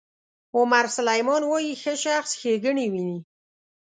عمر 0.57 0.85
سلیمان 0.97 1.41
وایي 1.47 1.73
ښه 1.81 1.93
شخص 2.03 2.31
ښېګڼې 2.41 2.85
ویني. 2.93 3.19